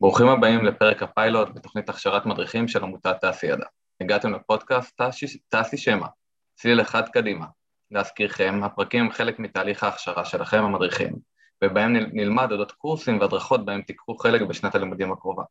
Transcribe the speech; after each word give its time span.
ברוכים 0.00 0.28
הבאים 0.28 0.64
לפרק 0.64 1.02
הפיילוט 1.02 1.48
בתוכנית 1.54 1.88
הכשרת 1.88 2.26
מדריכים 2.26 2.68
של 2.68 2.82
עמותת 2.82 3.16
תעשי 3.20 3.46
ידע. 3.46 3.66
הגעתם 4.00 4.32
לפודקאסט 4.32 5.00
תעשי 5.48 5.76
שמע, 5.76 6.06
צליל 6.54 6.80
אחד 6.80 7.08
קדימה. 7.08 7.46
להזכירכם, 7.90 8.60
הפרקים 8.64 9.04
הם 9.04 9.10
חלק 9.10 9.38
מתהליך 9.38 9.84
ההכשרה 9.84 10.24
שלכם 10.24 10.64
המדריכים, 10.64 11.16
ובהם 11.64 11.92
נלמד 11.92 12.52
אודות 12.52 12.72
קורסים 12.72 13.20
והדרכות 13.20 13.64
בהם 13.64 13.82
תיקחו 13.82 14.16
חלק 14.16 14.42
בשנת 14.42 14.74
הלימודים 14.74 15.12
הקרובה. 15.12 15.42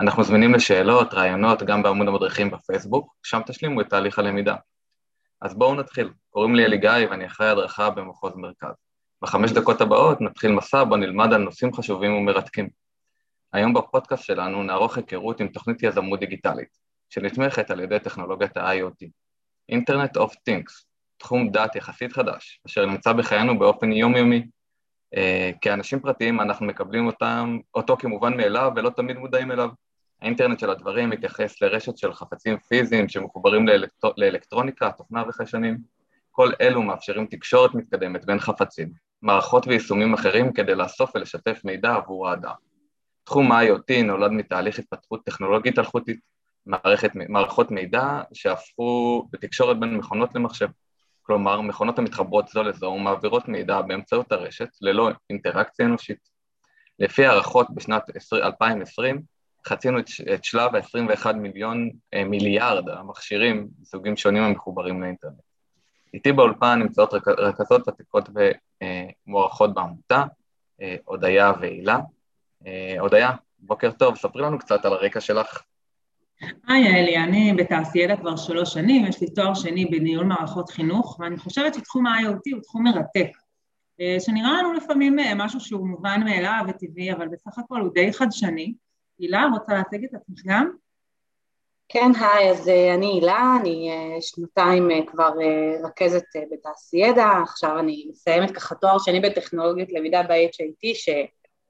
אנחנו 0.00 0.24
זמינים 0.24 0.54
לשאלות, 0.54 1.14
רעיונות, 1.14 1.62
גם 1.62 1.82
בעמוד 1.82 2.08
המדריכים 2.08 2.50
בפייסבוק, 2.50 3.14
שם 3.22 3.40
תשלימו 3.46 3.80
את 3.80 3.90
תהליך 3.90 4.18
הלמידה. 4.18 4.56
אז 5.40 5.54
בואו 5.54 5.74
נתחיל. 5.74 6.10
קוראים 6.30 6.54
לי 6.54 6.64
אלי 6.64 6.78
גיא 6.78 6.90
ואני 7.10 7.26
אחראי 7.26 7.48
הדרכה 7.48 7.90
במחוז 7.90 8.36
מרכז. 8.36 8.74
בחמש 9.22 9.52
דקות 9.52 9.80
הבאות 9.80 10.20
נתחיל 10.20 10.52
מסע 10.52 10.84
בו 10.84 10.96
נלמד 10.96 11.32
על 11.32 11.42
נושאים 11.42 11.74
חשובים 11.74 12.14
ומרתקים. 12.14 12.68
היום 13.52 13.74
בפודקאסט 13.74 14.24
שלנו 14.24 14.62
נערוך 14.62 14.96
היכרות 14.96 15.40
עם 15.40 15.48
תוכנית 15.48 15.82
יזמות 15.82 16.20
דיגיטלית, 16.20 16.78
שנתמכת 17.08 17.70
על 17.70 17.80
ידי 17.80 17.98
טכנולוגיית 17.98 18.56
ה-IoT, 18.56 19.06
Internet 19.72 20.16
of 20.16 20.32
Things, 20.32 20.84
תחום 21.16 21.50
דת 21.50 21.76
יחסית 21.76 22.12
חדש, 22.12 22.60
אשר 22.66 22.86
נמצא 22.86 23.12
בחיינו 23.12 23.58
באופן 23.58 23.92
יומיומי. 23.92 24.46
אה, 25.16 25.50
כאנשים 25.60 26.00
פרטיים 26.00 26.40
אנחנו 26.40 26.66
מקבלים 26.66 27.06
אותם, 27.06 27.58
אותו 27.74 27.96
כמובן 27.96 28.36
מאליו 28.36 28.72
ולא 28.76 28.90
תמיד 28.90 29.16
מודעים 29.16 29.52
אליו. 29.52 29.68
האינטרנט 30.22 30.58
של 30.58 30.70
הדברים 30.70 31.10
מתייחס 31.10 31.62
לרשת 31.62 31.98
של 31.98 32.12
חפצים 32.12 32.58
פיזיים 32.58 33.08
שמחוברים 33.08 33.68
לאלקטר... 33.68 34.10
לאלקטרוניקה, 34.16 34.90
תוכנה 34.92 35.22
וחיישנים. 35.28 35.78
כל 36.30 36.50
אלו 36.60 36.82
מאפשרים 36.82 37.26
תקשורת 37.26 37.74
מתקדמת 37.74 38.24
בין 38.24 38.38
חפצים, 38.38 38.92
מערכות 39.22 39.66
ויישומים 39.66 40.14
אחרים 40.14 40.52
כדי 40.52 40.74
לאסוף 40.74 41.10
ולשתף 41.14 41.60
מידע 41.64 41.94
עבור 41.94 42.28
האדם. 42.28 42.67
תחום 43.28 43.52
ה-IoT 43.52 44.02
נולד 44.04 44.30
מתהליך 44.30 44.78
התפתחות 44.78 45.24
טכנולוגית 45.24 45.78
אלחוטית, 45.78 46.20
מערכת, 46.66 47.10
מערכות 47.14 47.70
מידע 47.70 48.20
שהפכו 48.32 49.24
בתקשורת 49.32 49.80
בין 49.80 49.96
מכונות 49.96 50.34
למחשב. 50.34 50.68
כלומר, 51.22 51.60
מכונות 51.60 51.98
המתחברות 51.98 52.48
זו 52.48 52.62
לזו 52.62 52.86
ומעבירות 52.86 53.48
מידע 53.48 53.80
באמצעות 53.80 54.32
הרשת 54.32 54.68
ללא 54.80 55.10
אינטראקציה 55.30 55.86
אנושית. 55.86 56.18
לפי 56.98 57.26
הערכות 57.26 57.66
בשנת 57.74 58.02
2020, 58.32 59.22
חצינו 59.66 59.98
את 60.34 60.44
שלב 60.44 60.74
ה-21 60.74 61.32
מיליון 61.32 61.90
אה, 62.14 62.24
מיליארד 62.24 62.88
המכשירים 62.88 63.68
מסוגים 63.80 64.16
שונים 64.16 64.42
המחוברים 64.42 65.02
לאינטרנט. 65.02 65.34
איתי 66.14 66.32
באולפן 66.32 66.78
נמצאות 66.78 67.14
רכזות 67.38 67.88
ותיקות 67.88 68.28
ומוערכות 69.26 69.74
בעמותה, 69.74 70.24
אה, 70.82 70.96
הודיה 71.04 71.52
והילה. 71.60 71.98
אה, 72.66 72.96
הודיה, 73.00 73.30
בוקר 73.58 73.90
טוב, 73.90 74.16
ספרי 74.16 74.42
לנו 74.42 74.58
קצת 74.58 74.84
על 74.84 74.92
הרקע 74.92 75.20
שלך. 75.20 75.62
היי 76.68 76.86
אלי, 76.86 77.16
אני 77.16 77.52
בתעשיידה 77.58 78.16
כבר 78.16 78.36
שלוש 78.36 78.74
שנים, 78.74 79.06
יש 79.06 79.20
לי 79.20 79.30
תואר 79.30 79.54
שני 79.54 79.84
בניהול 79.84 80.26
מערכות 80.26 80.70
חינוך, 80.70 81.20
ואני 81.20 81.36
חושבת 81.36 81.74
שתחום 81.74 82.06
ה-IoT 82.06 82.52
הוא 82.52 82.62
תחום 82.62 82.84
מרתק, 82.84 83.30
אה, 84.00 84.16
שנראה 84.20 84.52
לנו 84.52 84.72
לפעמים 84.72 85.16
משהו 85.36 85.60
שהוא 85.60 85.88
מובן 85.88 86.20
מאליו 86.24 86.64
וטבעי, 86.68 87.12
אבל 87.12 87.28
בסך 87.28 87.58
הכל 87.58 87.80
הוא 87.80 87.94
די 87.94 88.12
חדשני. 88.12 88.74
הילה, 89.18 89.44
רוצה 89.52 89.74
להציג 89.74 90.04
את 90.04 90.14
עצמך 90.14 90.42
גם? 90.46 90.70
כן, 91.88 92.10
היי, 92.20 92.50
אז 92.50 92.68
אני 92.68 93.06
הילה, 93.06 93.56
אני 93.60 93.90
שנתיים 94.20 94.88
כבר 95.06 95.30
רכזת 95.84 96.24
בתעשיידה, 96.52 97.40
עכשיו 97.42 97.78
אני 97.78 98.06
מסיימת 98.10 98.50
ככה 98.50 98.74
תואר 98.74 98.98
שני 98.98 99.20
בטכנולוגיות 99.20 99.88
למידה 99.92 100.22
ב-HIT, 100.22 100.94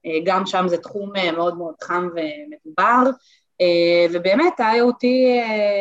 שגם 0.07 0.45
שם 0.45 0.65
זה 0.67 0.77
תחום 0.77 1.11
מאוד 1.13 1.57
מאוד 1.57 1.75
חם 1.83 2.09
ומדובר, 2.15 3.09
ובאמת 4.13 4.59
ה-IoT 4.59 5.05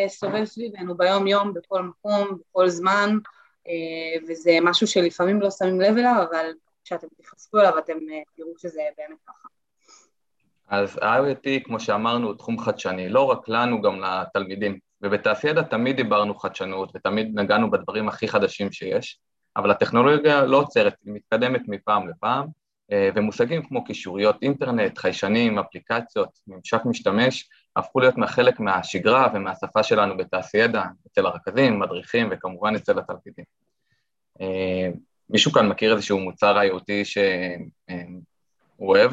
סובב 0.09 0.45
סביבנו 0.45 0.97
ביום 0.97 1.27
יום, 1.27 1.55
בכל 1.55 1.83
מקום, 1.83 2.39
בכל 2.41 2.69
זמן, 2.69 3.19
וזה 4.29 4.59
משהו 4.63 4.87
שלפעמים 4.87 5.41
לא 5.41 5.51
שמים 5.51 5.81
לב 5.81 5.97
אליו, 5.97 6.25
אבל 6.31 6.51
כשאתם 6.85 7.07
תיחשפו 7.17 7.59
אליו 7.59 7.79
אתם 7.79 7.99
תראו 8.37 8.53
שזה 8.59 8.83
באמת 8.99 9.19
ככה. 9.27 9.49
אז 10.69 10.99
ה-IoT, 11.03 11.65
כמו 11.65 11.81
שאמרנו, 11.81 12.27
הוא 12.27 12.37
תחום 12.37 12.59
חדשני, 12.59 13.09
לא 13.09 13.23
רק 13.23 13.49
לנו, 13.49 13.83
גם 13.83 14.01
לתלמידים. 14.01 14.79
ובתעשיידה 15.03 15.63
תמיד 15.63 15.97
דיברנו 15.97 16.35
חדשנות 16.35 16.91
ותמיד 16.95 17.41
נגענו 17.41 17.71
בדברים 17.71 18.09
הכי 18.09 18.29
חדשים 18.29 18.73
שיש, 18.73 19.19
אבל 19.57 19.71
הטכנולוגיה 19.71 20.45
לא 20.45 20.57
עוצרת, 20.57 20.95
היא 21.05 21.15
מתקדמת 21.15 21.61
מפעם 21.69 22.09
לפעם, 22.09 22.45
אה, 22.45 22.51
ומושגים 23.15 23.63
כמו 23.63 23.85
קישוריות 23.85 24.37
אינטרנט, 24.43 24.99
חיישנים, 24.99 25.59
אפליקציות, 25.59 26.39
ממשק 26.47 26.85
משתמש, 26.85 27.49
הפכו 27.77 28.01
להיות 28.01 28.15
חלק 28.27 28.61
מהשגרה 28.61 29.29
ומהשפה 29.35 29.83
שלנו 29.83 30.17
בתעשיידה, 30.17 30.85
אצל 31.07 31.27
הרכזים, 31.27 31.79
מדריכים 31.79 32.29
וכמובן 32.31 32.75
אצל 32.75 32.99
התלמידים. 32.99 33.45
אה, 34.41 34.89
מישהו 35.31 35.53
כאן 35.53 35.69
מכיר 35.69 35.95
איזשהו 35.95 36.19
מוצר 36.19 36.61
IoT 36.61 37.05
שהוא 37.05 37.29
אוהב? 38.81 39.13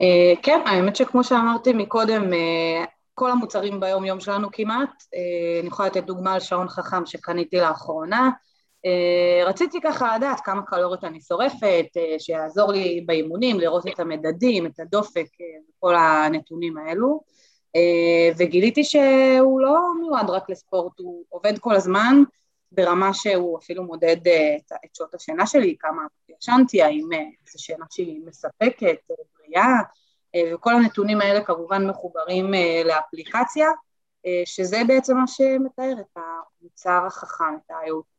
אה, 0.00 0.32
כן, 0.42 0.60
האמת 0.66 0.96
שכמו 0.96 1.24
שאמרתי 1.24 1.72
מקודם, 1.72 2.32
אה, 2.32 2.84
כל 3.14 3.30
המוצרים 3.30 3.80
ביום 3.80 4.04
יום 4.04 4.20
שלנו 4.20 4.48
כמעט, 4.52 5.02
אה, 5.14 5.60
אני 5.60 5.68
יכולה 5.68 5.88
לתת 5.88 6.04
דוגמה 6.04 6.34
על 6.34 6.40
שעון 6.40 6.68
חכם 6.68 7.06
שקניתי 7.06 7.56
לאחרונה, 7.56 8.30
רציתי 9.46 9.80
ככה 9.80 10.16
לדעת 10.16 10.40
כמה 10.40 10.62
קלוריות 10.62 11.04
אני 11.04 11.20
שורפת, 11.20 11.86
שיעזור 12.18 12.72
לי 12.72 13.00
באימונים, 13.06 13.60
לראות 13.60 13.86
את 13.86 14.00
המדדים, 14.00 14.66
את 14.66 14.80
הדופק 14.80 15.26
וכל 15.68 15.94
הנתונים 15.94 16.78
האלו, 16.78 17.20
וגיליתי 18.38 18.84
שהוא 18.84 19.60
לא 19.60 19.78
מיועד 20.00 20.30
רק 20.30 20.50
לספורט, 20.50 20.98
הוא 20.98 21.24
עובד 21.28 21.58
כל 21.58 21.74
הזמן 21.74 22.22
ברמה 22.72 23.14
שהוא 23.14 23.58
אפילו 23.58 23.84
מודד 23.84 24.16
את 24.84 24.94
שעות 24.94 25.14
השינה 25.14 25.46
שלי, 25.46 25.76
כמה 25.80 26.02
ישנתי, 26.28 26.82
האם 26.82 27.08
זו 27.52 27.62
שינה 27.62 27.84
שהיא 27.90 28.20
מספקת, 28.26 28.96
בריאה, 29.38 29.76
אה, 30.34 30.54
וכל 30.54 30.74
הנתונים 30.74 31.20
האלה 31.20 31.44
כמובן 31.44 31.86
מחוברים 31.86 32.54
אה, 32.54 32.82
לאפליקציה, 32.84 33.68
אה, 34.26 34.42
שזה 34.44 34.82
בעצם 34.88 35.16
מה 35.16 35.26
שמתאר 35.26 35.94
את 36.00 36.16
המוצר 36.16 37.02
החכם, 37.06 37.54
את 37.66 37.70
ה-IoT. 37.70 38.11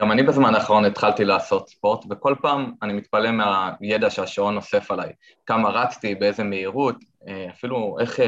גם 0.00 0.12
אני 0.12 0.22
בזמן 0.22 0.54
האחרון 0.54 0.84
התחלתי 0.84 1.24
לעשות 1.24 1.68
ספורט, 1.68 2.04
וכל 2.10 2.34
פעם 2.42 2.72
אני 2.82 2.92
מתפלא 2.92 3.30
מהידע 3.80 4.10
שהשעון 4.10 4.56
אוסף 4.56 4.90
עליי. 4.90 5.12
כמה 5.46 5.68
רצתי, 5.68 6.14
באיזה 6.14 6.44
מהירות, 6.44 6.96
אפילו 7.50 7.96
איך 8.00 8.20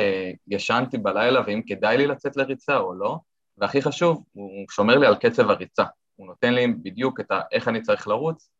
ישנתי 0.48 0.98
בלילה, 0.98 1.40
ואם 1.46 1.62
כדאי 1.66 1.96
לי 1.96 2.06
לצאת 2.06 2.36
לריצה 2.36 2.76
או 2.76 2.94
לא, 2.94 3.16
והכי 3.58 3.82
חשוב, 3.82 4.22
הוא 4.32 4.66
שומר 4.70 4.98
לי 4.98 5.06
על 5.06 5.16
קצב 5.16 5.50
הריצה. 5.50 5.84
הוא 6.16 6.26
נותן 6.26 6.54
לי 6.54 6.66
בדיוק 6.66 7.20
את 7.20 7.30
ה, 7.30 7.40
איך 7.52 7.68
אני 7.68 7.82
צריך 7.82 8.08
לרוץ, 8.08 8.50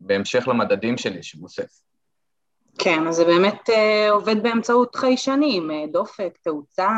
בהמשך 0.00 0.48
למדדים 0.48 0.98
שלי 0.98 1.22
שבוסס. 1.22 1.86
כן, 2.78 3.06
אז 3.06 3.14
זה 3.16 3.24
באמת 3.24 3.68
uh, 3.68 4.10
עובד 4.10 4.42
באמצעות 4.42 4.96
חיישנים, 4.96 5.70
uh, 5.70 5.92
דופק, 5.92 6.38
תאוצה, 6.42 6.88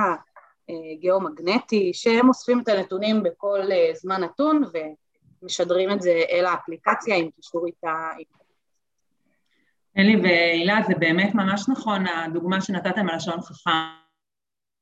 גיאומגנטי, 1.01 1.91
שהם 1.95 2.29
אוספים 2.29 2.61
את 2.61 2.69
הנתונים 2.69 3.23
בכל 3.23 3.61
uh, 3.63 3.97
זמן 3.97 4.25
נתון 4.25 4.63
ומשדרים 5.43 5.93
את 5.93 6.03
זה 6.03 6.23
אל 6.31 6.47
האפליקציה 6.47 7.17
עם 7.17 7.31
קישור 7.31 7.67
איתה. 7.67 8.11
אלי 9.99 10.17
והילה, 10.17 10.81
זה 10.89 10.95
באמת 10.99 11.35
ממש 11.35 11.69
נכון, 11.69 12.07
הדוגמה 12.07 12.61
שנתתם 12.61 13.09
על 13.09 13.15
השעון 13.15 13.41
חכם, 13.41 13.71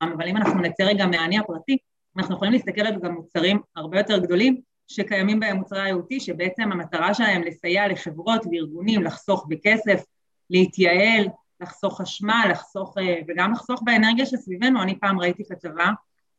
אבל 0.03 0.29
אם 0.29 0.37
אנחנו 0.37 0.61
נצא 0.61 0.83
רגע 0.83 1.07
מהאני 1.07 1.39
הפרטי, 1.39 1.79
אנחנו 2.17 2.35
יכולים 2.35 2.53
להסתכל 2.53 2.81
על 2.81 3.01
גם 3.01 3.13
מוצרים 3.13 3.61
הרבה 3.77 3.99
יותר 3.99 4.19
גדולים 4.19 4.61
שקיימים 4.89 5.41
בהם 5.41 5.57
מוצרי 5.57 5.93
IoT, 5.93 6.21
שבעצם 6.21 6.73
המטרה 6.73 7.15
שלהם 7.15 7.43
לסייע 7.43 7.89
לחברות 7.89 8.43
וארגונים 8.53 9.03
לחסוך 9.03 9.47
בכסף, 9.49 10.05
להתייעל, 10.51 11.27
לחסוך 11.61 12.01
חשמל, 12.01 12.47
לחסוך, 12.51 12.99
אה, 12.99 13.21
וגם 13.29 13.53
לחסוך 13.53 13.83
באנרגיה 13.85 14.27
שסביבנו. 14.27 14.83
אני 14.83 14.99
פעם 14.99 15.21
ראיתי 15.21 15.45
כתבה 15.45 15.91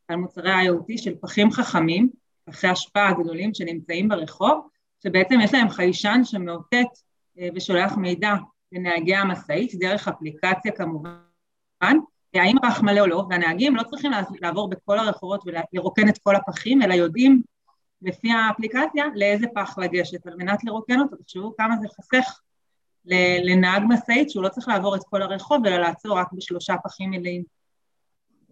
על 0.07 0.15
מוצרי 0.15 0.67
IoT 0.67 0.97
של 0.97 1.15
פחים 1.21 1.51
חכמים, 1.51 2.09
פחי 2.45 2.71
אשפה 2.71 3.07
הגדולים 3.07 3.53
שנמצאים 3.53 4.09
ברחוב, 4.09 4.67
שבעצם 5.03 5.39
יש 5.43 5.53
להם 5.53 5.69
חיישן 5.69 6.21
שמאותת 6.23 6.87
אה, 7.39 7.47
ושולח 7.55 7.97
מידע 7.97 8.33
לנהגי 8.71 9.15
המשאית, 9.15 9.75
דרך 9.75 10.07
אפליקציה 10.07 10.71
כמובן, 10.71 11.97
האם 12.33 12.57
הפח 12.57 12.81
מלא 12.81 12.99
או 12.99 13.07
לא, 13.07 13.25
והנהגים 13.29 13.75
לא 13.75 13.83
צריכים 13.83 14.11
לעבור 14.41 14.69
בכל 14.69 14.99
הרחובות 14.99 15.43
ולרוקן 15.45 16.09
את 16.09 16.17
כל 16.17 16.35
הפחים, 16.35 16.81
אלא 16.81 16.93
יודעים 16.93 17.41
לפי 18.01 18.31
האפליקציה 18.31 19.05
לאיזה 19.15 19.47
פח 19.55 19.77
לגשת 19.77 20.27
על 20.27 20.33
מנת 20.37 20.63
לרוקן 20.63 20.99
אותו, 20.99 21.15
תחשבו 21.15 21.55
כמה 21.57 21.75
זה 21.81 21.87
חוסך 21.87 22.39
לנהג 23.43 23.83
משאית 23.89 24.29
שהוא 24.29 24.43
לא 24.43 24.49
צריך 24.49 24.67
לעבור 24.67 24.95
את 24.95 25.01
כל 25.09 25.21
הרחוב, 25.21 25.65
אלא 25.65 25.77
לעצור 25.77 26.17
רק 26.19 26.27
בשלושה 26.33 26.75
פחים 26.83 27.11
מלאים. 27.11 27.43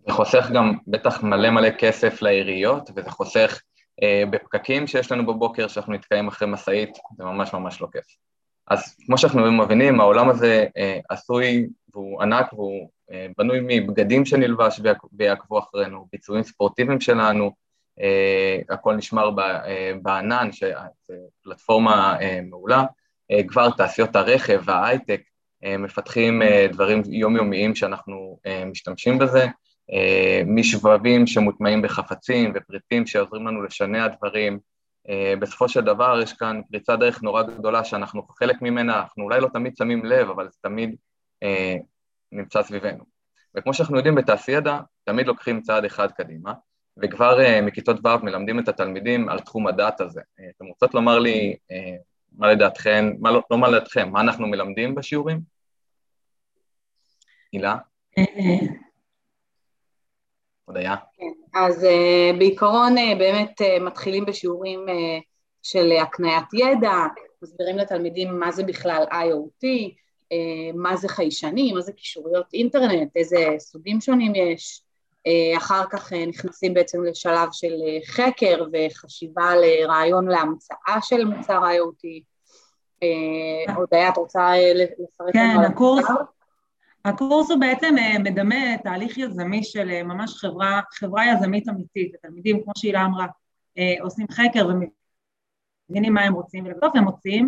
זה 0.08 0.14
חוסך 0.14 0.50
גם 0.54 0.74
בטח 0.88 1.24
מלא 1.24 1.50
מלא 1.50 1.70
כסף 1.70 2.22
לעיריות, 2.22 2.90
וזה 2.96 3.10
חוסך 3.12 3.62
אה, 4.04 4.24
בפקקים 4.30 4.88
שיש 4.88 5.12
לנו 5.12 5.26
בבוקר, 5.26 5.68
שאנחנו 5.68 5.94
נתקעים 5.94 6.28
אחרי 6.28 6.48
משאית, 6.48 6.98
זה 7.18 7.24
ממש 7.24 7.54
ממש 7.54 7.82
לא 7.82 7.88
כיף. 7.92 8.06
אז 8.68 8.96
כמו 9.06 9.18
שאנחנו 9.18 9.52
מבינים, 9.52 10.00
העולם 10.00 10.30
הזה 10.30 10.66
עשוי 11.10 11.68
והוא 11.94 12.22
ענק 12.22 12.54
והוא 12.54 12.90
בנוי 13.38 13.60
מבגדים 13.62 14.26
שנלבש 14.26 14.82
ויעקבו 15.14 15.60
אחרינו, 15.60 16.08
ביצועים 16.12 16.44
ספורטיביים 16.44 17.02
שלנו, 17.02 17.52
הכל 18.70 18.96
נשמר 18.96 19.30
בענן, 20.02 20.52
שזו 20.52 21.14
פלטפורמה 21.44 22.18
מעולה, 22.50 22.84
כבר 23.48 23.70
תעשיות 23.70 24.16
הרכב 24.16 24.62
וההייטק 24.66 25.22
מפתחים 25.80 26.42
דברים 26.72 27.02
יומיומיים 27.10 27.76
שאנחנו 27.76 28.40
משתמשים 28.66 29.20
בזה, 29.20 29.46
משבבים 30.46 31.28
שמוטמעים 31.28 31.82
בחפצים 31.82 32.52
ופריטים 32.56 33.08
שעוזרים 33.08 33.48
לנו 33.48 33.64
לשנע 33.64 34.08
דברים. 34.08 34.60
בסופו 35.40 35.70
של 35.70 35.82
דבר 35.82 36.20
יש 36.24 36.34
כאן 36.34 36.62
פריצה 36.72 36.96
דרך 36.96 37.24
נורא 37.24 37.44
גדולה 37.44 37.84
שאנחנו 37.84 38.28
חלק 38.28 38.62
ממנה, 38.62 39.00
אנחנו 39.00 39.24
אולי 39.24 39.42
לא 39.42 39.48
תמיד 39.54 39.78
שמים 39.78 40.06
לב, 40.06 40.30
אבל 40.30 40.50
זה 40.50 40.58
תמיד 40.62 40.96
נמצא 42.32 42.64
סביבנו. 42.64 43.04
וכמו 43.58 43.74
שאנחנו 43.74 43.98
יודעים 43.98 44.16
בתעשיידע, 44.16 44.80
תמיד 45.04 45.28
לוקחים 45.28 45.62
צעד 45.62 45.86
אחד 45.86 46.12
קדימה, 46.12 46.54
וכבר 47.04 47.40
מכיתות 47.62 48.06
ו' 48.06 48.24
מלמדים 48.24 48.60
את 48.60 48.68
התלמידים 48.68 49.30
על 49.30 49.40
תחום 49.40 49.68
הדעת 49.68 50.02
הזה. 50.02 50.22
אתם 50.58 50.66
רוצות 50.66 50.94
לומר 50.94 51.20
לי 51.20 51.56
מה 52.38 52.52
לדעתכם, 52.52 53.12
מה 53.20 53.32
לא, 53.32 53.42
לא 53.52 53.58
מה 53.58 53.68
לדעתכם, 53.68 54.10
מה 54.12 54.22
אנחנו 54.22 54.48
מלמדים 54.48 54.96
בשיעורים? 54.96 55.40
הילה? 57.52 57.78
הודיה? 60.66 60.96
כן, 61.18 61.60
אז 61.60 61.84
uh, 61.84 62.38
בעיקרון 62.38 62.98
uh, 62.98 63.18
באמת 63.18 63.62
uh, 63.62 63.84
מתחילים 63.84 64.26
בשיעורים 64.26 64.86
uh, 64.88 65.22
של 65.64 65.92
הקניית 65.92 66.54
ידע, 66.54 66.94
מסבירים 67.42 67.78
לתלמידים 67.78 68.40
מה 68.40 68.52
זה 68.52 68.64
בכלל 68.64 69.06
IoT, 69.12 69.66
uh, 69.66 70.76
מה 70.76 70.96
זה 70.96 71.08
חיישנים, 71.08 71.76
מה 71.76 71.82
זה 71.82 71.94
קישוריות 71.94 72.54
אינטרנט, 72.54 73.16
איזה 73.16 73.38
סוגים 73.60 74.02
שונים 74.02 74.36
יש, 74.36 74.82
אחר 75.58 75.84
כך 75.90 76.12
uh, 76.12 76.16
נכנסים 76.28 76.74
בעצם 76.74 77.04
לשלב 77.04 77.50
של 77.52 77.74
uh, 77.74 78.12
חקר 78.12 78.66
וחשיבה 78.74 79.52
לרעיון 79.56 80.28
להמצאה 80.28 80.98
של 81.02 81.26
מוצר 81.26 81.62
IoT. 81.62 82.24
הודיה, 83.76 84.10
את 84.10 84.18
רוצה 84.18 84.52
לפרט 85.00 85.34
כן, 85.34 85.58
הקורס? 85.68 86.06
הקורס 87.06 87.52
הוא 87.52 87.60
בעצם 87.60 87.96
אה, 87.98 88.20
מדמה 88.20 88.78
תהליך 88.84 89.18
יזמי 89.18 89.64
של 89.64 89.90
אה, 89.90 90.04
ממש 90.04 90.36
חברה, 90.38 90.82
חברה 90.94 91.24
יזמית 91.26 91.70
אמיתית. 91.70 92.16
התלמידים, 92.16 92.64
כמו 92.64 92.74
שהילה 92.78 93.06
אמרה, 93.06 93.26
אה, 93.78 93.94
עושים 94.02 94.28
חקר 94.32 94.68
ומבינים 94.68 96.14
מה 96.14 96.22
הם 96.22 96.34
רוצים, 96.34 96.66
ולבסוף 96.66 96.96
הם 96.96 97.04
מוציאים 97.04 97.46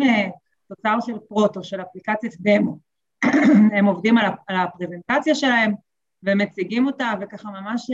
תוצר 0.68 0.96
של 1.00 1.18
פרוטו, 1.28 1.64
של 1.64 1.80
אפליקציית 1.80 2.34
דמו. 2.40 2.78
הם 3.76 3.84
עובדים 3.84 4.18
על 4.18 4.56
הפרזנטציה 4.56 5.34
שלהם 5.34 5.74
ומציגים 6.22 6.86
אותה, 6.86 7.12
וככה 7.20 7.48
ממש 7.50 7.90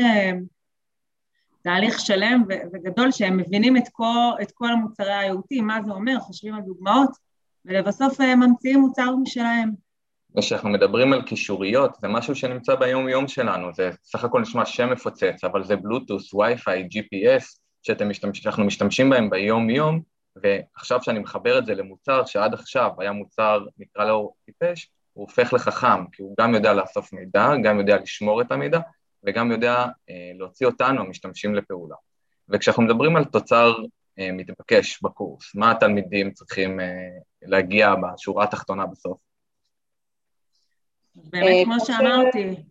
תהליך 1.63 2.01
שלם 2.01 2.43
וגדול 2.73 3.13
שהם 3.13 3.37
מבינים 3.37 3.77
את 3.77 3.89
כל, 3.93 4.31
את 4.43 4.53
כל 4.55 4.73
המוצרי 4.73 5.13
ה-IoT, 5.13 5.63
מה 5.63 5.79
זה 5.85 5.91
אומר, 5.91 6.19
חושבים 6.21 6.55
על 6.55 6.61
דוגמאות, 6.61 7.11
ולבסוף 7.65 8.21
ממציאים 8.21 8.81
מוצר 8.81 9.17
משלהם. 9.23 9.71
כשאנחנו 10.41 10.69
מדברים 10.69 11.13
על 11.13 11.23
קישוריות, 11.23 11.95
זה 12.01 12.09
משהו 12.09 12.35
שנמצא 12.35 12.75
ביום-יום 12.75 13.29
שלנו, 13.29 13.75
זה 13.75 13.91
סך 14.05 14.25
הכל 14.25 14.41
נשמע 14.41 14.65
שם 14.65 14.91
מפוצץ, 14.93 15.45
אבל 15.45 15.65
זה 15.65 15.77
בלוטוס, 15.77 16.35
וי-פיי, 16.35 16.89
GPS, 16.93 17.45
שאתם 17.83 18.09
משתמש, 18.09 18.39
שאנחנו 18.39 18.65
משתמשים 18.65 19.11
בהם 19.11 19.31
ביום-יום, 19.31 20.01
ועכשיו 20.37 21.03
שאני 21.03 21.19
מחבר 21.19 21.59
את 21.59 21.67
זה 21.67 21.75
למוצר 21.75 22.25
שעד 22.25 22.55
עכשיו 22.55 22.91
היה 22.99 23.13
מוצר, 23.13 23.65
נקרא 23.79 24.05
לו 24.05 24.35
טיפש, 24.47 24.91
הוא 25.15 25.27
הופך 25.27 25.53
לחכם, 25.53 26.07
כי 26.13 26.23
הוא 26.23 26.35
גם 26.41 26.55
יודע 26.55 26.73
לאסוף 26.73 27.13
מידע, 27.13 27.49
גם 27.65 27.79
יודע 27.79 27.97
לשמור 27.97 28.41
את 28.43 28.53
המידע, 28.53 28.81
וגם 29.25 29.51
יודע 29.51 29.87
אה, 30.11 30.31
להוציא 30.39 30.67
אותנו, 30.67 31.01
המשתמשים, 31.01 31.55
לפעולה. 31.55 31.97
וכשאנחנו 32.49 32.83
מדברים 32.83 33.17
על 33.17 33.25
תוצר 33.25 33.75
אה, 34.19 34.33
מתבקש 34.33 35.03
בקורס, 35.03 35.55
מה 35.55 35.71
התלמידים 35.71 36.33
צריכים 36.33 36.81
אה, 36.81 36.87
להגיע 37.43 37.95
בשורה 37.95 38.45
התחתונה 38.45 38.87
בסוף? 38.87 39.19
באמת, 41.15 41.47
אה, 41.47 41.65
כמו 41.65 41.77
שאמרתי. 41.87 42.65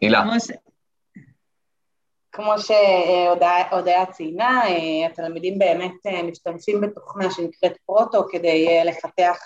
הילה. 0.00 0.24
כמו 2.38 2.54
שהודיה 2.58 4.06
ציינה, 4.06 4.62
אה, 4.66 5.06
התלמידים 5.06 5.58
באמת 5.58 6.06
אה, 6.06 6.22
משתמשים 6.22 6.80
בתוכנה 6.80 7.30
שנקראת 7.30 7.72
פרוטו 7.86 8.24
כדי 8.30 8.84
לפתח 8.84 9.38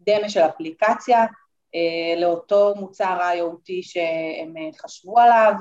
דמה 0.00 0.28
של 0.28 0.40
אפליקציה 0.40 1.24
לאותו 2.16 2.74
מוצר 2.76 3.18
IoT 3.20 3.68
שהם 3.82 4.54
חשבו 4.82 5.18
עליו, 5.18 5.52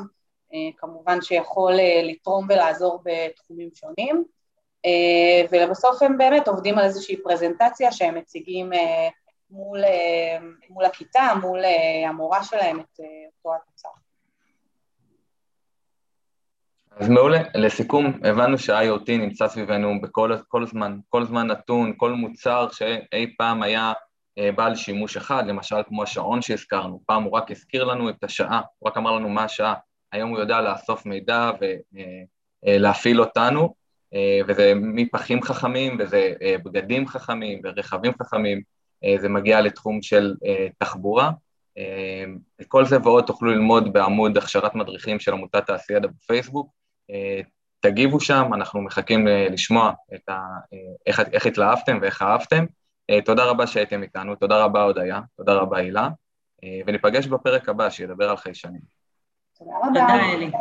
כמובן 0.78 1.22
שיכול 1.22 1.74
לתרום 2.04 2.46
ולעזור 2.50 3.00
בתחומים 3.04 3.70
שונים, 3.74 4.24
ולבסוף 5.52 6.02
הם 6.02 6.18
באמת 6.18 6.48
עובדים 6.48 6.78
על 6.78 6.86
איזושהי 6.86 7.18
פרזנטציה 7.24 7.92
שהם 7.92 8.16
מציגים 8.16 8.72
מול, 9.52 9.84
אה, 9.84 10.38
מול 10.70 10.86
הכיתה, 10.86 11.34
מול 11.42 11.66
אה, 11.66 12.10
המורה 12.10 12.44
שלהם 12.44 12.80
את 12.80 13.00
אה, 13.00 13.06
אותו 13.38 13.56
התוצר. 13.56 13.90
אז 16.96 17.10
מעולה. 17.10 17.42
לסיכום, 17.56 18.20
הבנו 18.24 18.58
שה-IoT 18.58 19.12
נמצא 19.12 19.48
סביבנו 19.48 20.02
בכל 20.02 20.36
כל 20.48 20.66
זמן, 20.66 21.00
כל 21.10 21.26
זמן 21.26 21.48
נתון, 21.48 21.94
כל 21.98 22.12
מוצר 22.12 22.68
שאי 22.72 23.36
פעם 23.38 23.64
היה 23.64 23.94
בעל 24.56 24.76
שימוש 24.76 25.18
אחד, 25.18 25.48
למשל 25.48 25.76
כמו 25.88 26.04
השעון 26.04 26.42
שהזכרנו, 26.42 27.02
פעם 27.06 27.24
הוא 27.24 27.32
רק 27.32 27.52
הזכיר 27.52 27.84
לנו 27.84 28.10
את 28.10 28.24
השעה, 28.24 28.62
הוא 28.80 28.90
רק 28.90 28.98
אמר 28.98 29.12
לנו 29.12 29.30
מה 29.30 29.44
השעה, 29.44 29.74
היום 30.12 30.30
הוא 30.30 30.40
יודע 30.40 30.62
לאסוף 30.62 31.06
מידע 31.06 31.52
ולהפעיל 32.66 33.22
אותנו, 33.22 33.74
וזה 34.48 34.74
מפחים 34.76 35.42
חכמים, 35.42 35.98
וזה 36.00 36.34
בגדים 36.64 37.08
חכמים, 37.08 37.62
ורכבים 37.64 38.12
חכמים, 38.22 38.62
אה, 39.04 39.16
זה 39.22 39.30
מגיע 39.30 39.62
לתחום 39.62 40.02
של 40.02 40.36
אה, 40.46 40.68
תחבורה. 40.78 41.32
אה, 41.78 42.24
את 42.62 42.66
כל 42.68 42.86
זה 42.86 42.98
ועוד 43.04 43.24
תוכלו 43.26 43.52
ללמוד 43.52 43.94
בעמוד 43.94 44.38
הכשרת 44.38 44.76
מדריכים 44.76 45.20
של 45.20 45.34
עמותת 45.34 45.66
תעשיידה 45.66 46.08
בפייסבוק. 46.08 46.81
תגיבו 47.80 48.20
שם, 48.20 48.54
אנחנו 48.54 48.82
מחכים 48.82 49.28
לשמוע 49.28 49.92
את 50.16 50.30
ה, 50.30 50.40
איך, 51.06 51.20
איך 51.20 51.46
התלהבתם 51.46 52.00
ואיך 52.02 52.22
אהבתם. 52.22 52.66
תודה 53.26 53.46
רבה 53.46 53.68
שהייתם 53.68 54.04
איתנו, 54.04 54.36
תודה 54.36 54.64
רבה 54.64 54.84
הודיה, 54.84 55.22
תודה 55.38 55.54
רבה 55.54 55.78
הילה, 55.78 56.10
וניפגש 56.88 57.28
בפרק 57.28 57.70
הבא 57.70 57.90
שידבר 57.90 58.30
על 58.30 58.38
חיישנים. 58.38 58.82
תודה 59.58 59.72
רבה. 59.78 59.88
תודה 59.88 60.34
אלי. 60.34 60.52